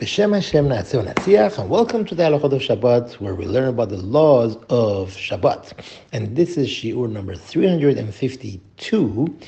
B'Shem 0.00 0.34
Hashem 0.34 0.68
Natziach, 0.68 1.56
and 1.56 1.70
welcome 1.70 2.04
to 2.04 2.16
the 2.16 2.24
Halachot 2.24 2.52
of 2.52 2.62
Shabbat, 2.62 3.20
where 3.20 3.36
we 3.36 3.46
learn 3.46 3.68
about 3.68 3.90
the 3.90 3.96
laws 3.96 4.56
of 4.68 5.10
Shabbat. 5.10 5.72
And 6.10 6.34
this 6.34 6.56
is 6.56 6.68
Shiur 6.68 7.08
number 7.08 7.36
352, 7.36 9.38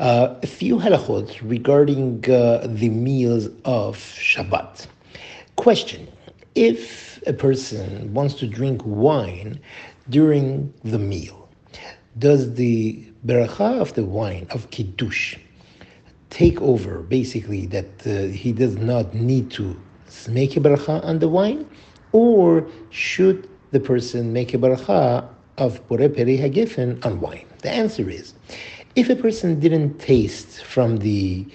uh, 0.00 0.34
a 0.42 0.46
few 0.48 0.78
halachot 0.78 1.38
regarding 1.48 2.28
uh, 2.28 2.66
the 2.68 2.88
meals 2.88 3.46
of 3.64 3.96
Shabbat. 3.96 4.88
Question, 5.54 6.08
if 6.56 7.22
a 7.28 7.32
person 7.32 8.12
wants 8.12 8.34
to 8.34 8.48
drink 8.48 8.82
wine 8.84 9.60
during 10.10 10.74
the 10.82 10.98
meal, 10.98 11.48
does 12.18 12.54
the 12.54 13.00
beracha 13.24 13.80
of 13.80 13.94
the 13.94 14.04
wine, 14.04 14.48
of 14.50 14.68
Kiddush, 14.72 15.36
take 16.34 16.60
over, 16.60 16.98
basically, 16.98 17.64
that 17.66 17.92
uh, 18.06 18.26
he 18.42 18.50
does 18.52 18.76
not 18.76 19.14
need 19.14 19.52
to 19.52 19.80
make 20.28 20.56
a 20.56 20.60
bracha 20.60 21.02
on 21.04 21.20
the 21.20 21.28
wine, 21.28 21.64
or 22.10 22.66
should 22.90 23.48
the 23.70 23.78
person 23.78 24.32
make 24.32 24.52
a 24.52 24.58
bracha 24.58 25.24
of 25.58 25.86
Bore 25.86 26.08
Peri 26.08 26.36
Hagefen 26.36 27.04
on 27.06 27.20
wine? 27.20 27.46
The 27.62 27.70
answer 27.70 28.10
is, 28.10 28.34
if 28.96 29.08
a 29.08 29.14
person 29.14 29.60
didn't 29.60 30.00
taste 30.00 30.64
from 30.64 30.96
the 30.98 31.46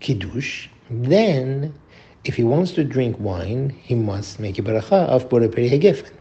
Kiddush, 0.00 0.68
then 0.90 1.72
if 2.24 2.36
he 2.36 2.44
wants 2.44 2.72
to 2.72 2.84
drink 2.84 3.16
wine, 3.18 3.70
he 3.82 3.94
must 3.94 4.38
make 4.38 4.58
a 4.58 4.62
bracha 4.62 5.06
of 5.08 5.30
Bore 5.30 5.48
Peri 5.48 5.70
Hagefen. 5.70 6.17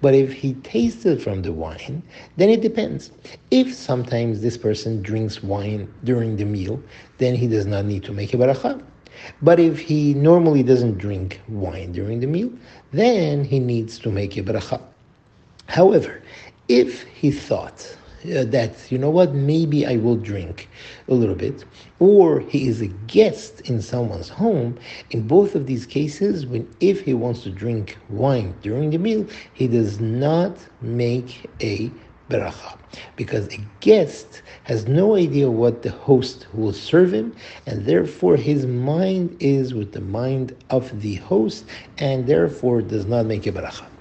But 0.00 0.14
if 0.14 0.32
he 0.32 0.54
tasted 0.54 1.22
from 1.22 1.42
the 1.42 1.52
wine, 1.52 2.02
then 2.36 2.50
it 2.50 2.60
depends. 2.60 3.10
If 3.50 3.74
sometimes 3.74 4.40
this 4.40 4.56
person 4.58 5.02
drinks 5.02 5.42
wine 5.42 5.92
during 6.04 6.36
the 6.36 6.44
meal, 6.44 6.82
then 7.18 7.34
he 7.34 7.46
does 7.46 7.66
not 7.66 7.84
need 7.84 8.02
to 8.04 8.12
make 8.12 8.34
a 8.34 8.36
baracha. 8.36 8.82
But 9.42 9.60
if 9.60 9.78
he 9.78 10.14
normally 10.14 10.62
doesn't 10.62 10.98
drink 10.98 11.40
wine 11.48 11.92
during 11.92 12.20
the 12.20 12.26
meal, 12.26 12.50
then 12.92 13.44
he 13.44 13.58
needs 13.60 13.98
to 14.00 14.10
make 14.10 14.36
a 14.36 14.42
baracha. 14.42 14.80
However, 15.66 16.22
if 16.68 17.02
he 17.04 17.30
thought 17.30 17.96
uh, 18.24 18.44
that, 18.44 18.90
you 18.90 18.98
know 18.98 19.10
what, 19.10 19.34
maybe 19.34 19.86
I 19.86 19.96
will 19.96 20.16
drink 20.16 20.68
a 21.08 21.14
little 21.14 21.34
bit, 21.34 21.64
or 21.98 22.40
he 22.40 22.68
is 22.68 22.80
a 22.80 22.86
guest 23.06 23.60
in 23.62 23.82
someone's 23.82 24.28
home, 24.28 24.78
in 25.10 25.26
both 25.26 25.54
of 25.54 25.66
these 25.66 25.86
cases, 25.86 26.46
when 26.46 26.68
if 26.80 27.00
he 27.02 27.14
wants 27.14 27.42
to 27.44 27.50
drink 27.50 27.98
wine 28.08 28.54
during 28.62 28.90
the 28.90 28.98
meal, 28.98 29.26
he 29.52 29.66
does 29.68 30.00
not 30.00 30.56
make 30.80 31.50
a 31.60 31.90
beracha 32.30 32.78
because 33.16 33.46
a 33.48 33.58
guest 33.80 34.42
has 34.64 34.86
no 34.86 35.16
idea 35.16 35.50
what 35.50 35.82
the 35.82 35.90
host 35.90 36.46
will 36.54 36.72
serve 36.72 37.12
him 37.12 37.34
and 37.66 37.84
therefore 37.84 38.36
his 38.36 38.66
mind 38.66 39.36
is 39.40 39.74
with 39.74 39.92
the 39.92 40.00
mind 40.00 40.56
of 40.70 41.02
the 41.02 41.16
host 41.16 41.64
and 41.98 42.26
therefore 42.26 42.80
does 42.80 43.06
not 43.06 43.26
make 43.26 43.46
a 43.46 43.52
beracha 43.52 43.91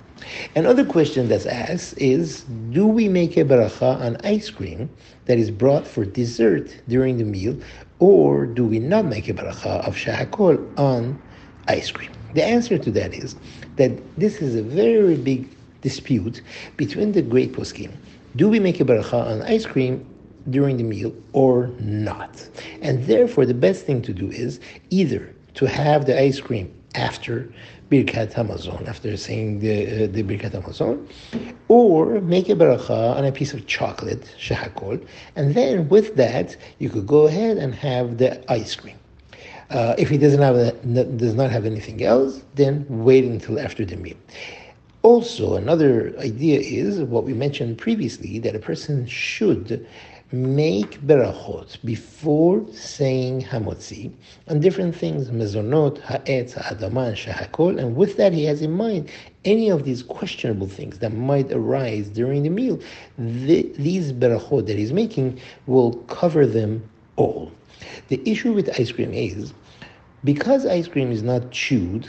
Another 0.55 0.85
question 0.85 1.27
that's 1.27 1.45
asked 1.45 1.97
is 1.97 2.43
Do 2.71 2.85
we 2.85 3.07
make 3.07 3.37
a 3.37 3.45
baracha 3.45 3.99
on 3.99 4.17
ice 4.23 4.49
cream 4.49 4.89
that 5.25 5.37
is 5.37 5.51
brought 5.51 5.87
for 5.87 6.05
dessert 6.05 6.75
during 6.87 7.17
the 7.17 7.23
meal, 7.23 7.57
or 7.99 8.45
do 8.45 8.65
we 8.65 8.79
not 8.79 9.05
make 9.05 9.29
a 9.29 9.33
baracha 9.33 9.87
of 9.87 9.95
shahakol 9.95 10.59
on 10.77 11.21
ice 11.67 11.91
cream? 11.91 12.11
The 12.33 12.43
answer 12.43 12.77
to 12.77 12.91
that 12.91 13.13
is 13.13 13.35
that 13.75 13.91
this 14.17 14.41
is 14.41 14.55
a 14.55 14.63
very 14.63 15.15
big 15.15 15.49
dispute 15.81 16.41
between 16.77 17.11
the 17.11 17.21
great 17.21 17.53
poskim. 17.53 17.91
Do 18.35 18.47
we 18.47 18.59
make 18.59 18.79
a 18.79 18.85
baracha 18.85 19.25
on 19.25 19.41
ice 19.41 19.65
cream 19.65 20.05
during 20.49 20.77
the 20.77 20.83
meal 20.83 21.13
or 21.33 21.67
not? 21.79 22.47
And 22.81 23.05
therefore, 23.05 23.45
the 23.45 23.53
best 23.53 23.85
thing 23.85 24.01
to 24.03 24.13
do 24.13 24.29
is 24.29 24.59
either 24.89 25.33
to 25.55 25.65
have 25.65 26.05
the 26.05 26.19
ice 26.19 26.39
cream 26.39 26.73
after 26.95 27.51
Birkat 27.91 28.31
Hamazon, 28.31 28.87
after 28.87 29.17
saying 29.17 29.59
the, 29.59 30.05
uh, 30.05 30.07
the 30.07 30.23
Birkat 30.23 30.51
Hamazon, 30.51 31.05
or 31.67 32.21
make 32.21 32.47
a 32.47 32.55
baracha 32.55 33.15
on 33.17 33.25
a 33.25 33.31
piece 33.31 33.53
of 33.53 33.67
chocolate, 33.67 34.23
shahakol, 34.39 35.05
and 35.35 35.53
then 35.53 35.89
with 35.89 36.15
that, 36.15 36.55
you 36.79 36.89
could 36.89 37.05
go 37.05 37.27
ahead 37.27 37.57
and 37.57 37.75
have 37.75 38.17
the 38.17 38.31
ice 38.51 38.75
cream. 38.75 38.97
Uh, 39.69 39.95
if 39.97 40.09
he 40.09 40.17
doesn't 40.17 40.41
have 40.41 40.55
does 41.17 41.33
not 41.33 41.49
have 41.49 41.65
anything 41.65 42.03
else, 42.03 42.41
then 42.55 42.85
wait 42.89 43.23
until 43.23 43.59
after 43.59 43.85
the 43.85 43.95
meal. 43.95 44.17
Also, 45.03 45.55
another 45.55 46.13
idea 46.19 46.59
is 46.59 46.99
what 47.01 47.23
we 47.23 47.33
mentioned 47.33 47.77
previously 47.77 48.37
that 48.39 48.55
a 48.55 48.59
person 48.59 49.07
should 49.07 49.85
make 50.31 51.01
berachot 51.01 51.77
before 51.83 52.65
saying 52.71 53.41
hamotzi 53.41 54.11
on 54.47 54.59
different 54.61 54.95
things, 54.95 55.29
mezonot, 55.29 55.99
ha'etz, 56.01 56.53
ha'adama, 56.53 57.09
and 57.09 57.17
shahakol, 57.17 57.77
and 57.77 57.95
with 57.95 58.15
that 58.17 58.31
he 58.31 58.45
has 58.45 58.61
in 58.61 58.71
mind 58.71 59.09
any 59.43 59.69
of 59.69 59.83
these 59.83 60.03
questionable 60.03 60.67
things 60.67 60.99
that 60.99 61.13
might 61.13 61.51
arise 61.51 62.07
during 62.09 62.43
the 62.43 62.49
meal. 62.49 62.79
The, 63.17 63.63
these 63.77 64.13
berachot 64.13 64.67
that 64.67 64.77
he's 64.77 64.93
making 64.93 65.39
will 65.67 65.95
cover 66.03 66.45
them 66.45 66.89
all. 67.17 67.51
The 68.07 68.21
issue 68.29 68.53
with 68.53 68.69
ice 68.79 68.91
cream 68.91 69.13
is 69.13 69.53
because 70.23 70.65
ice 70.65 70.87
cream 70.87 71.11
is 71.11 71.23
not 71.23 71.51
chewed, 71.51 72.07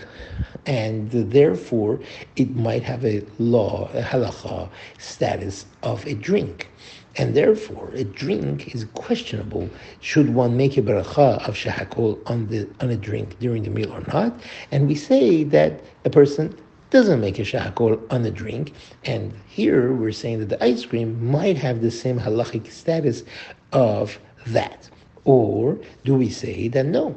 and 0.66 1.10
therefore 1.10 1.98
it 2.36 2.54
might 2.54 2.82
have 2.82 3.04
a 3.04 3.24
law, 3.38 3.88
a 3.94 4.02
halacha 4.02 4.68
status 4.98 5.66
of 5.82 6.06
a 6.06 6.14
drink. 6.14 6.68
And 7.16 7.34
therefore, 7.34 7.90
a 7.94 8.04
drink 8.04 8.74
is 8.74 8.86
questionable. 8.94 9.68
Should 10.00 10.34
one 10.34 10.56
make 10.56 10.78
a 10.78 10.82
beracha 10.82 11.46
of 11.46 11.54
shahakol 11.54 12.18
on 12.30 12.46
the 12.46 12.66
on 12.80 12.88
a 12.88 12.96
drink 12.96 13.38
during 13.38 13.64
the 13.64 13.70
meal 13.70 13.92
or 13.92 14.02
not? 14.12 14.40
And 14.70 14.88
we 14.88 14.94
say 14.94 15.44
that 15.44 15.80
a 16.06 16.10
person 16.10 16.56
doesn't 16.88 17.20
make 17.20 17.38
a 17.38 17.42
shahakol 17.42 18.00
on 18.10 18.22
the 18.22 18.30
drink. 18.30 18.72
And 19.04 19.32
here 19.46 19.92
we're 19.92 20.12
saying 20.12 20.38
that 20.40 20.48
the 20.48 20.64
ice 20.64 20.86
cream 20.86 21.30
might 21.30 21.58
have 21.58 21.82
the 21.82 21.90
same 21.90 22.18
halachic 22.18 22.70
status 22.70 23.24
of 23.72 24.18
that. 24.46 24.88
Or 25.24 25.78
do 26.04 26.14
we 26.14 26.30
say 26.30 26.68
that 26.68 26.86
no? 26.86 27.16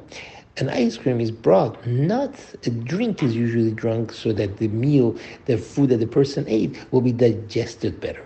An 0.58 0.70
ice 0.70 0.98
cream 0.98 1.20
is 1.20 1.32
brought, 1.32 1.86
not 1.86 2.34
a 2.66 2.70
drink 2.70 3.24
is 3.24 3.36
usually 3.36 3.72
drunk 3.72 4.14
so 4.14 4.32
that 4.34 4.58
the 4.58 4.70
meal, 4.70 5.18
the 5.46 5.58
food 5.58 5.90
that 5.90 5.98
the 5.98 6.08
person 6.08 6.46
ate 6.48 6.78
will 6.92 7.02
be 7.02 7.12
digested 7.12 8.00
better. 8.00 8.26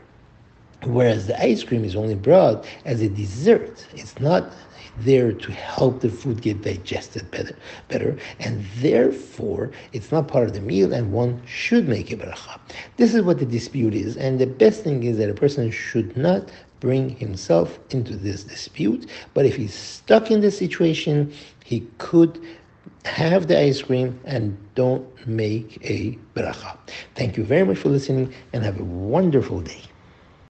Whereas 0.83 1.27
the 1.27 1.41
ice 1.41 1.63
cream 1.63 1.83
is 1.83 1.95
only 1.95 2.15
brought 2.15 2.65
as 2.85 3.01
a 3.01 3.09
dessert. 3.09 3.85
It's 3.95 4.19
not 4.19 4.53
there 4.99 5.31
to 5.31 5.51
help 5.51 6.01
the 6.01 6.09
food 6.09 6.41
get 6.41 6.61
digested 6.61 7.29
better, 7.31 7.55
better, 7.87 8.17
and 8.39 8.65
therefore 8.77 9.71
it's 9.93 10.11
not 10.11 10.27
part 10.27 10.47
of 10.47 10.53
the 10.53 10.61
meal, 10.61 10.93
and 10.93 11.11
one 11.11 11.41
should 11.45 11.87
make 11.87 12.11
a 12.11 12.17
bracha. 12.17 12.59
This 12.97 13.13
is 13.13 13.21
what 13.21 13.39
the 13.39 13.45
dispute 13.45 13.93
is, 13.93 14.17
and 14.17 14.39
the 14.39 14.47
best 14.47 14.83
thing 14.83 15.03
is 15.03 15.17
that 15.17 15.29
a 15.29 15.33
person 15.33 15.71
should 15.71 16.15
not 16.17 16.49
bring 16.79 17.09
himself 17.09 17.79
into 17.89 18.15
this 18.15 18.43
dispute. 18.43 19.09
But 19.33 19.45
if 19.45 19.55
he's 19.55 19.73
stuck 19.73 20.31
in 20.31 20.41
this 20.41 20.57
situation, 20.57 21.33
he 21.63 21.87
could 21.97 22.41
have 23.05 23.47
the 23.47 23.59
ice 23.59 23.81
cream 23.81 24.19
and 24.25 24.57
don't 24.75 25.05
make 25.27 25.77
a 25.83 26.17
bracha. 26.35 26.77
Thank 27.15 27.37
you 27.37 27.43
very 27.43 27.65
much 27.65 27.77
for 27.77 27.89
listening, 27.89 28.33
and 28.53 28.63
have 28.63 28.79
a 28.79 28.83
wonderful 28.83 29.61
day. 29.61 29.81